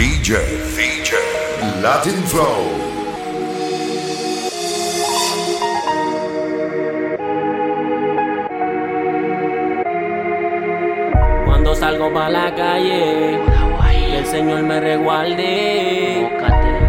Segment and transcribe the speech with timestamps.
[0.00, 0.38] DJ,
[0.78, 1.12] DJ,
[1.82, 2.72] Latin Flow.
[11.44, 13.38] Cuando salgo para la calle,
[14.08, 16.30] que el Señor me reguarde.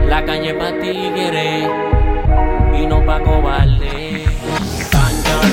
[0.08, 1.68] La calle pa' tigre
[2.74, 4.24] y no pa' cobarde.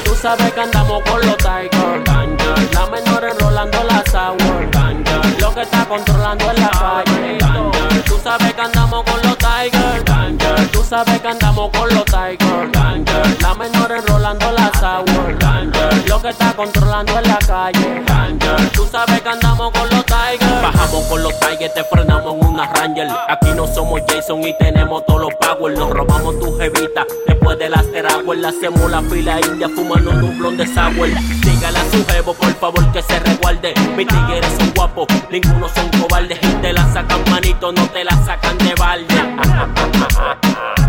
[0.04, 2.04] Tú sabes que andamos con los Tigers.
[2.04, 4.70] Danger, la menor enrolando la sour.
[4.70, 7.47] Danger, lo que está controlando en la calle.
[8.28, 10.70] Tú sabes que andamos con los Tigers.
[10.70, 12.77] Tú sabes que andamos con los Tigers.
[13.40, 15.38] La menor enrolando la sour.
[15.38, 18.04] Danger, lo que está controlando en la calle.
[18.72, 20.62] Tú sabes que andamos con los Tigers.
[20.62, 23.08] Bajamos con los Tigers, te frenamos en una Ranger.
[23.28, 25.78] Aquí no somos Jason y tenemos todos los power.
[25.78, 28.38] Nos robamos tu jevita después de las teraguas.
[28.38, 31.08] Le hacemos la fila india fumando un blon de sour.
[31.42, 33.74] Dígale a su jevo, por favor, que se resguarde.
[33.96, 36.38] Mis tigres son guapos, ninguno son cobardes.
[36.42, 39.14] Y te la sacan manito, no te la sacan de balde.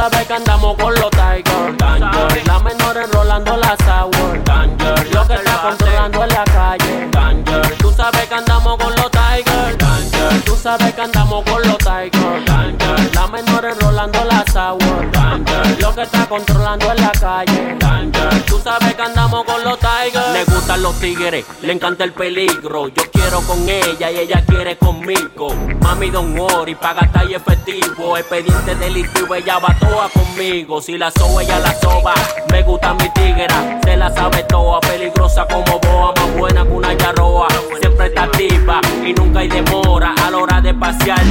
[0.00, 1.76] Tú sabes que andamos con los Tigers.
[1.76, 4.44] Danger, la menor enrolando la sour.
[4.44, 7.08] Danger, lo que está controlando en la calle.
[7.10, 9.76] Danger, tú sabes que andamos con los Tigers.
[9.76, 12.46] Danger, tú sabes que andamos con los Tigers.
[12.46, 15.10] Danger, la menor enrolando la sour.
[15.12, 17.76] Danger, lo que está controlando en la calle.
[17.78, 20.32] Danger, tú sabes que andamos con los Tigers.
[20.32, 22.88] Le gustan los tigres, le encanta el peligro.
[22.88, 25.54] Yo quiero con ella y ella quiere conmigo.
[25.80, 28.16] Mami, don worry, paga y efectivo.
[28.16, 30.82] Expediente delictivo, ella va toda conmigo.
[30.82, 32.14] Si la soba, ella la soba.
[32.50, 34.80] Me gusta mi tigra, se la sabe toda.
[34.80, 37.48] Peligrosa como boa, más buena que una yarroa.
[37.80, 41.24] Siempre está activa y nunca hay demora a la hora de pasear.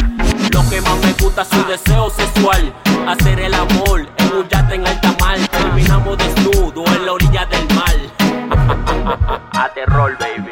[0.51, 2.73] Lo que más me gusta es su deseo sexual.
[3.07, 5.37] Hacer el amor en un en alta mar.
[5.51, 9.49] Terminamos desnudo en la orilla del mar.
[9.53, 10.51] a terror, baby.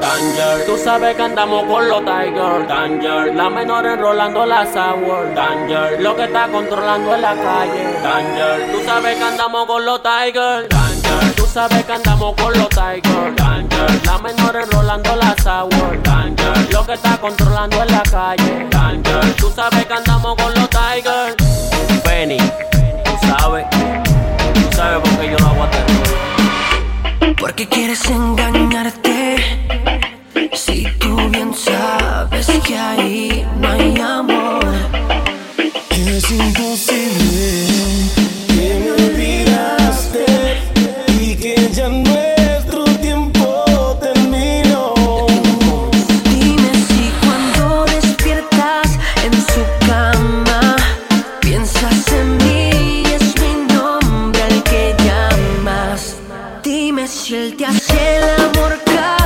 [0.00, 2.68] Danger, tú sabes que andamos con los Tigers.
[2.68, 5.34] Danger, la menor enrolando la sour.
[5.34, 7.84] Danger, lo que está controlando en la calle.
[8.02, 10.68] Danger, tú sabes que andamos con los Tigers.
[10.68, 13.36] Danger, tú sabes que andamos con los Tigers.
[13.36, 16.02] Danger, la menor enrolando la sour.
[16.02, 18.66] Danger, lo que está controlando en la calle.
[18.70, 21.36] Danger, tú sabes que andamos con los Tigers.
[22.04, 27.36] Benny, tú sabes, tú sabes por qué yo no hago a terror.
[27.36, 29.89] ¿Por qué quieres engañarte?
[57.98, 59.19] El amor cada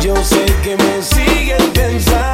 [0.00, 2.33] yo sé que me sigues pensando.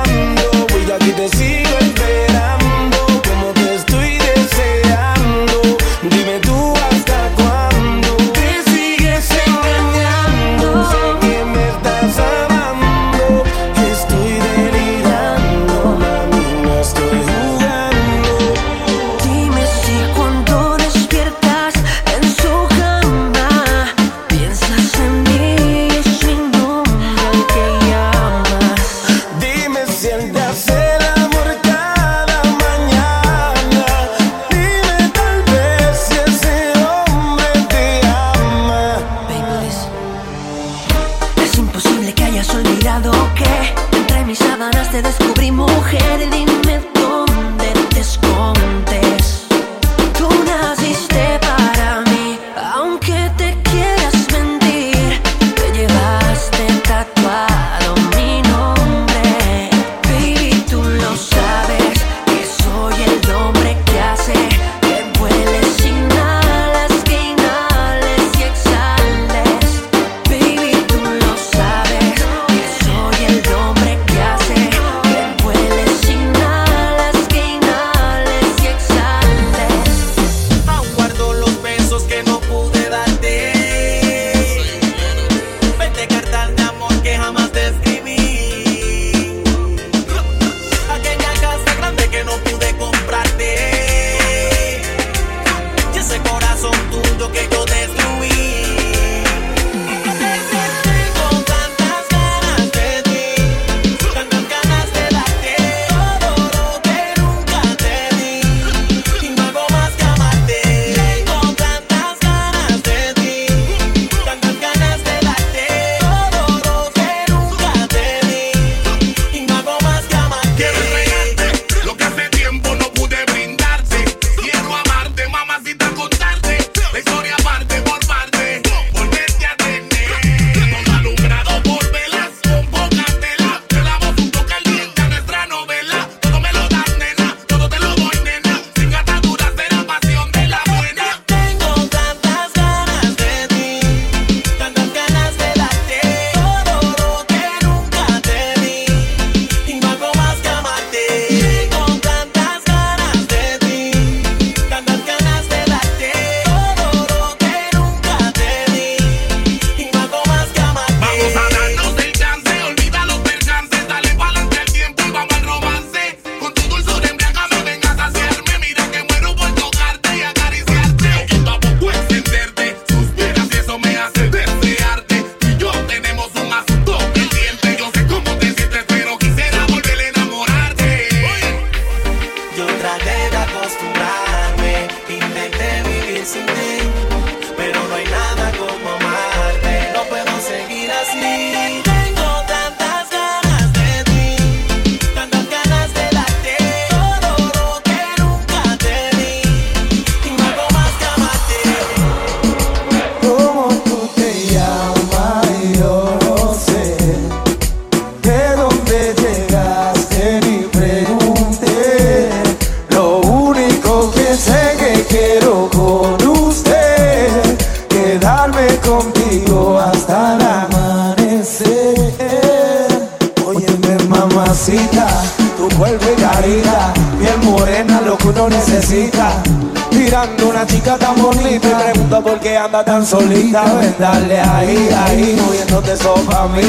[230.99, 233.63] Tan bonita y pregunto por qué anda tan solita.
[233.75, 236.63] Ven, dale ahí, ahí, moviéndote eso pa' mí.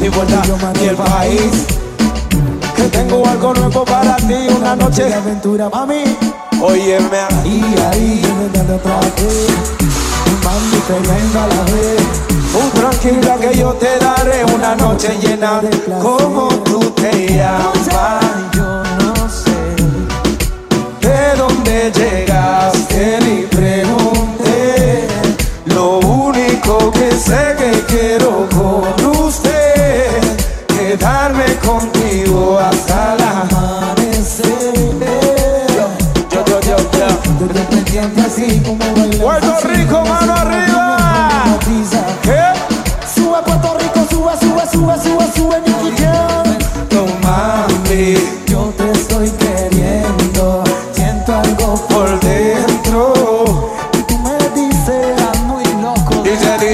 [0.00, 0.42] Ni vuelta
[0.80, 1.66] ni el país.
[2.74, 6.02] Que tengo algo nuevo para ti, una noche de aventura pa' mí.
[6.60, 8.22] Óyeme ahí, ahí,
[8.74, 9.48] otra vez.
[10.44, 12.28] Mami, que venga la vez.
[12.52, 15.70] Tú tranquila que yo te daré una noche llena de
[16.00, 18.27] como tú te llamas.
[26.92, 27.57] Que sé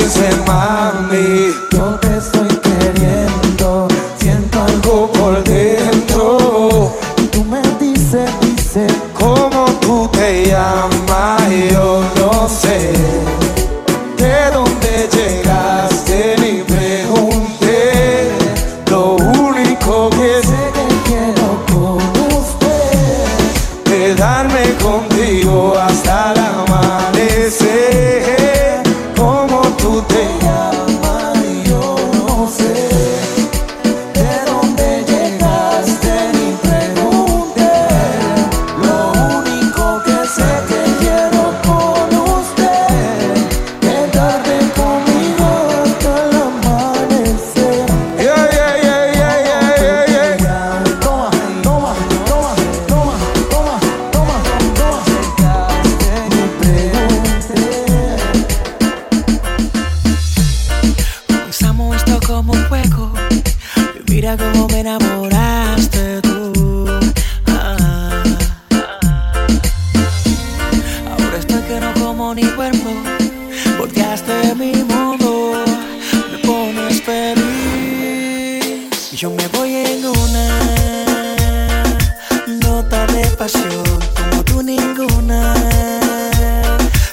[0.05, 0.74] Dice, dice,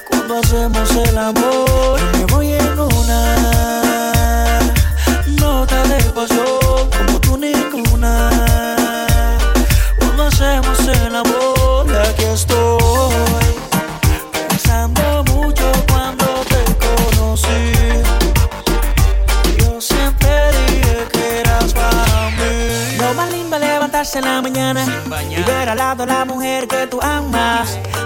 [0.07, 1.80] Cuando hacemos el amor.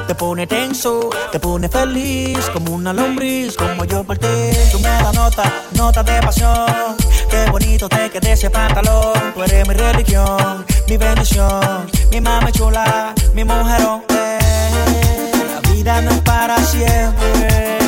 [0.07, 4.27] Te pone tenso, te pone feliz, como una lombriz, como yo por ti.
[4.71, 6.95] Tú me das nota, nota de pasión.
[7.29, 9.33] Qué bonito te quedé ese pantalón.
[9.33, 14.03] Tú eres mi religión, mi bendición, mi mami chula, mi mujerón.
[14.09, 15.31] eh.
[15.53, 17.79] La vida no es para siempre,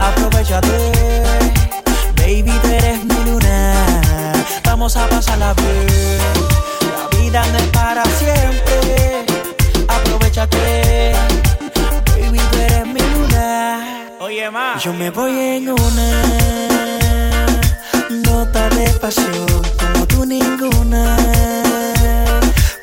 [0.00, 1.22] aprovechate.
[2.16, 4.32] Baby, tú eres mi luna,
[4.64, 6.18] vamos a pasarla bien.
[7.10, 9.23] La vida no es para siempre,
[10.44, 11.12] aprovechate.
[12.20, 14.08] Baby, tú eres mi luna.
[14.20, 14.78] Oye, ma.
[14.78, 16.22] Yo me voy en una
[18.10, 19.46] nota de pasión,
[19.78, 21.16] como tú ninguna.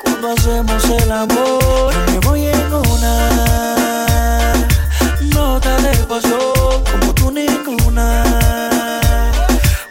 [0.02, 4.54] Cuando hacemos el amor, yo me voy en una
[5.34, 8.24] nota de pasión, como tú ninguna.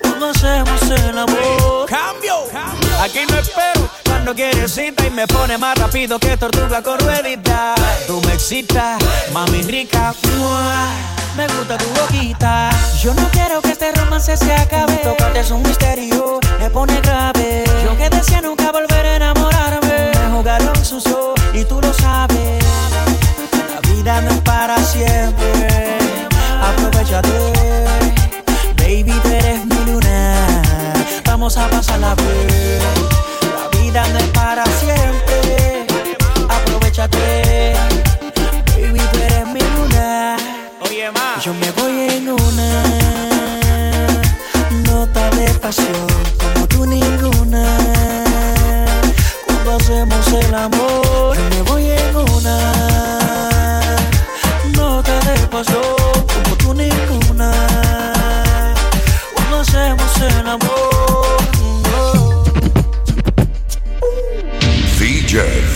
[0.02, 2.36] Cuando hacemos el amor, cambio.
[3.02, 3.81] Aquí no espero
[4.24, 7.74] cuando quieres cita y me pone más rápido que tortuga con ruedita.
[8.06, 9.02] Tú me excitas,
[9.34, 10.14] mami rica.
[10.38, 10.90] ¡mua!
[11.36, 12.70] Me gusta tu boquita.
[13.02, 14.98] Yo no quiero que este romance se acabe.
[14.98, 17.64] Tocarte es un misterio, me pone grave.
[17.84, 20.12] Yo que decía nunca volver a enamorarme.
[20.14, 22.64] Mejor ahogaron sus ojos y tú lo sabes.
[23.74, 25.98] La vida no es para siempre.
[26.62, 27.54] Aprovechate,
[28.78, 30.62] baby, tú eres mi luna.
[31.26, 32.02] Vamos a bien.
[32.02, 33.31] La
[33.92, 35.31] vida para siempre.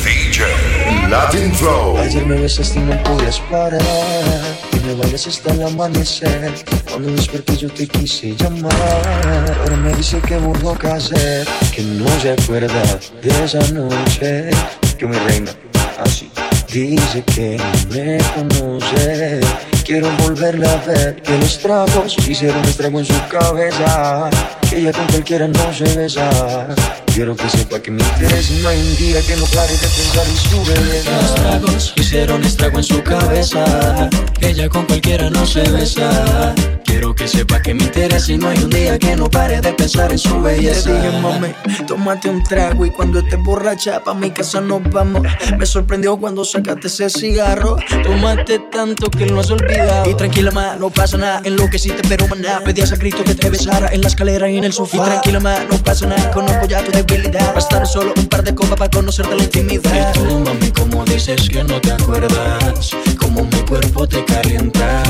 [0.03, 1.97] DJ, Latin Flow.
[1.97, 3.81] Ayer me besaste y no podías parar.
[4.73, 6.53] Y me bailas hasta el amanecer.
[6.89, 8.71] Cuando desperté yo te quise llamar.
[9.61, 11.47] Ahora me dice que borró hacer.
[11.73, 14.51] Que no se acuerda de esa noche.
[14.97, 15.51] Que mi reina,
[16.03, 16.29] así
[16.71, 17.57] Dice que
[17.89, 19.39] me conoce.
[19.83, 21.21] Quiero volverla a ver.
[21.23, 24.29] Que los tragos hicieron estrago en su cabeza.
[24.69, 26.75] Que ella con cualquiera no se besa
[27.15, 30.27] Quiero que sepa que me interesa no hay un día que no pare de pensar
[30.27, 34.09] en su belleza Los tragos hicieron estrago en su cabeza.
[34.41, 36.53] Ella con cualquiera no se besa.
[36.95, 39.73] Quiero que sepa que me interesa y no hay un día que no pare de
[39.73, 40.89] pensar en su belleza.
[40.89, 41.49] Te dije, mami,
[41.85, 45.23] tómate un trago y cuando estés borracha pa' mi casa nos vamos.
[45.57, 47.75] Me sorprendió cuando sacaste ese cigarro.
[48.01, 50.09] Tomaste tanto que lo has olvidado.
[50.09, 51.41] Y tranquila, ma, no pasa nada.
[51.43, 52.61] Enloqueciste, pero maná.
[52.63, 54.95] Pedías a Cristo que te besara en la escalera y en el sofá.
[54.95, 56.31] Y tranquila, ma, no pasa nada.
[56.31, 57.53] Conozco ya tu debilidad.
[57.53, 60.13] Bastar solo un par de copas para conocerte la intimidad.
[60.15, 65.03] Y tú, mami, como dices que no te acuerdas, como mi cuerpo te calienta.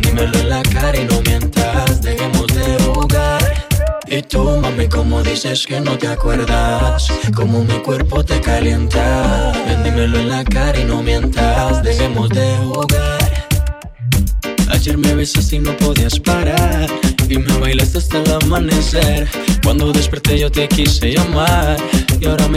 [0.00, 3.68] Dímelo en la cara y no mientas, dejemos de jugar.
[4.06, 9.52] Y tú, mami, como dices que no te acuerdas, como mi cuerpo te calienta.
[9.66, 13.22] Ven, dímelo en la cara y no mientas, dejemos de jugar.
[14.70, 16.88] Ayer me besaste y no podías parar
[17.28, 19.28] Y me bailaste hasta el amanecer
[19.62, 21.76] Cuando desperté yo te quise llamar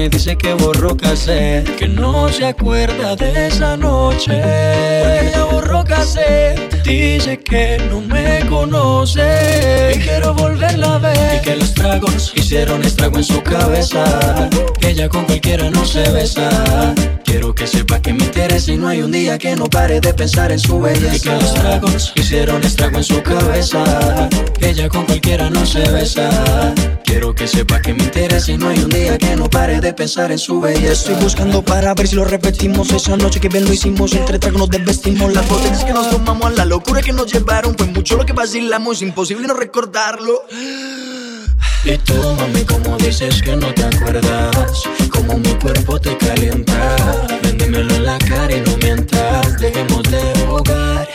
[0.09, 4.33] dice que borró cassette Que no se acuerda de esa noche.
[4.33, 9.93] Ella borró cassette Dice que no me conoce.
[9.95, 11.41] Y quiero volverla a ver.
[11.41, 14.49] Y que los tragos hicieron estrago en su cabeza.
[14.79, 16.93] Que ella con cualquiera no se besa
[17.35, 20.13] Quiero que sepa que me interesa y no hay un día que no pare de
[20.13, 21.17] pensar en su belleza.
[21.17, 24.29] Y que los tragos hicieron estrago en su cabeza.
[24.61, 26.29] Ella con cualquiera no se besa.
[27.03, 29.91] Quiero que sepa que me interesa y no hay un día que no pare de
[29.93, 30.93] pensar en su belleza.
[30.93, 34.59] Estoy buscando para ver si lo repetimos Esa noche que bien lo hicimos Entre tragos
[34.59, 38.25] nos desvestimos Las botellas que nos tomamos La locura que nos llevaron Fue mucho lo
[38.25, 40.41] que vacilamos Imposible no recordarlo
[41.85, 46.95] Y tú, mami, como dices que no te acuerdas, como mi cuerpo te calienta.
[47.43, 51.07] Ven, dímelo en la cara y no mientas, dejemos de jugar.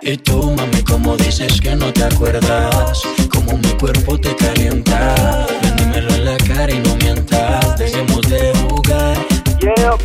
[0.00, 5.46] Y tú, mami, como dices que no te acuerdas, como mi cuerpo te calienta.
[5.60, 9.18] Ven, dímelo en la cara y no mientas, dejemos de jugar.
[9.60, 9.98] Yeah,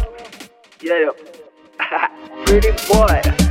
[0.82, 1.12] yeah.
[2.46, 3.49] Pretty boy.